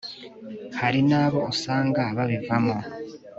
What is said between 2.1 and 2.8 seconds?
babivamo